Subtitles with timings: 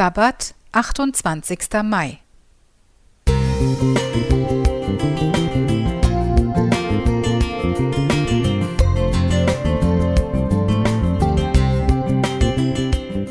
[0.00, 1.58] Sabbat, 28.
[1.82, 2.20] Mai.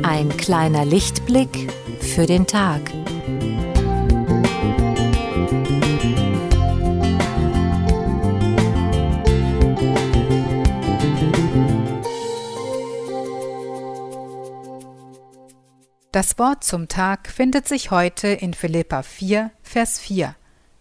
[0.04, 2.82] Ein kleiner Lichtblick für den Tag.
[16.12, 20.36] Das Wort zum Tag findet sich heute in Philippa 4, Vers 4,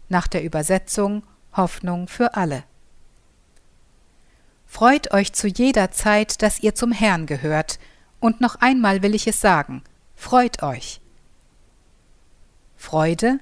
[0.09, 1.23] nach der Übersetzung
[1.55, 2.65] Hoffnung für alle.
[4.65, 7.79] Freut euch zu jeder Zeit, dass ihr zum Herrn gehört,
[8.21, 9.83] und noch einmal will ich es sagen,
[10.15, 11.03] freut euch.
[12.79, 13.39] Freude?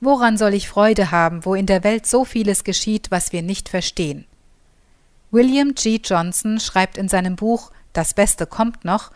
[0.00, 3.68] Woran soll ich Freude haben, wo in der Welt so vieles geschieht, was wir nicht
[3.68, 4.26] verstehen?
[5.30, 6.00] William G.
[6.02, 9.12] Johnson schreibt in seinem Buch Das Beste kommt noch,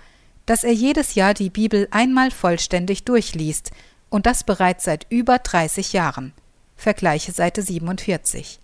[0.51, 3.71] dass er jedes Jahr die Bibel einmal vollständig durchliest,
[4.09, 6.33] und das bereits seit über 30 Jahren.
[6.75, 8.59] Vergleiche Seite 47.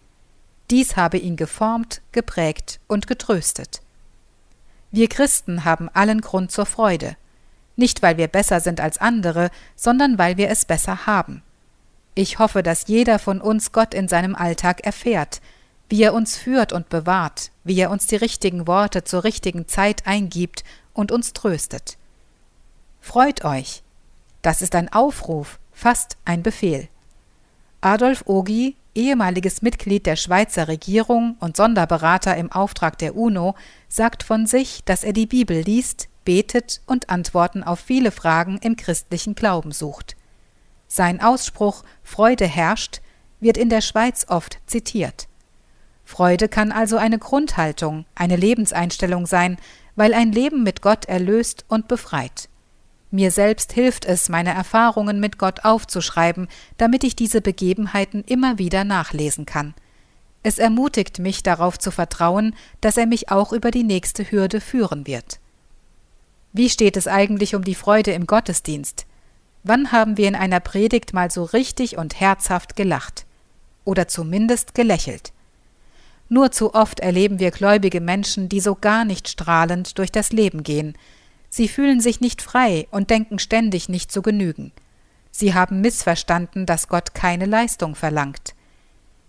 [0.68, 3.82] Dies habe ihn geformt, geprägt und getröstet.
[4.90, 7.14] Wir Christen haben allen Grund zur Freude,
[7.76, 11.44] nicht weil wir besser sind als andere, sondern weil wir es besser haben.
[12.16, 15.40] Ich hoffe, dass jeder von uns Gott in seinem Alltag erfährt,
[15.88, 20.04] wie er uns führt und bewahrt, wie er uns die richtigen Worte zur richtigen Zeit
[20.04, 20.64] eingibt
[20.96, 21.96] und uns tröstet.
[23.00, 23.82] Freut euch.
[24.42, 26.88] Das ist ein Aufruf, fast ein Befehl.
[27.80, 33.54] Adolf Ogi, ehemaliges Mitglied der Schweizer Regierung und Sonderberater im Auftrag der UNO,
[33.88, 38.76] sagt von sich, dass er die Bibel liest, betet und Antworten auf viele Fragen im
[38.76, 40.16] christlichen Glauben sucht.
[40.88, 43.00] Sein Ausspruch Freude herrscht
[43.40, 45.28] wird in der Schweiz oft zitiert.
[46.04, 49.58] Freude kann also eine Grundhaltung, eine Lebenseinstellung sein,
[49.96, 52.48] weil ein Leben mit Gott erlöst und befreit.
[53.10, 58.84] Mir selbst hilft es, meine Erfahrungen mit Gott aufzuschreiben, damit ich diese Begebenheiten immer wieder
[58.84, 59.74] nachlesen kann.
[60.42, 65.06] Es ermutigt mich darauf zu vertrauen, dass er mich auch über die nächste Hürde führen
[65.06, 65.40] wird.
[66.52, 69.06] Wie steht es eigentlich um die Freude im Gottesdienst?
[69.62, 73.26] Wann haben wir in einer Predigt mal so richtig und herzhaft gelacht?
[73.84, 75.32] Oder zumindest gelächelt?
[76.28, 80.62] Nur zu oft erleben wir gläubige Menschen, die so gar nicht strahlend durch das Leben
[80.62, 80.96] gehen.
[81.48, 84.72] Sie fühlen sich nicht frei und denken ständig nicht zu genügen.
[85.30, 88.54] Sie haben missverstanden, dass Gott keine Leistung verlangt.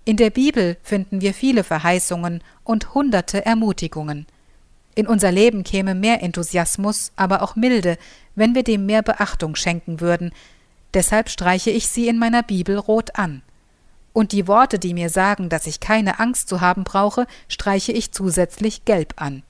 [0.06, 4.26] In der Bibel finden wir viele Verheißungen und hunderte Ermutigungen.
[4.96, 7.98] In unser Leben käme mehr Enthusiasmus, aber auch Milde,
[8.34, 10.32] wenn wir dem mehr Beachtung schenken würden.
[10.94, 13.42] Deshalb streiche ich sie in meiner Bibel rot an.
[14.18, 18.12] Und die Worte, die mir sagen, dass ich keine Angst zu haben brauche, streiche ich
[18.12, 19.44] zusätzlich gelb an.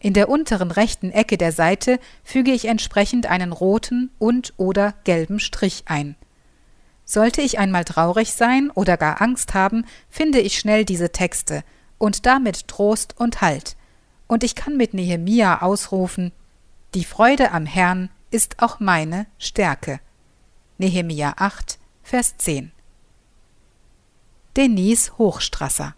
[0.00, 5.38] In der unteren rechten Ecke der Seite füge ich entsprechend einen roten und oder gelben
[5.38, 6.16] Strich ein.
[7.04, 11.62] Sollte ich einmal traurig sein oder gar Angst haben, finde ich schnell diese Texte
[11.98, 13.76] und damit Trost und Halt.
[14.26, 16.32] Und ich kann mit Nehemia ausrufen:
[16.96, 20.00] Die Freude am Herrn ist auch meine Stärke.
[20.78, 22.72] Nehemia 8, Vers 10.
[24.58, 25.94] Denise Hochstrasser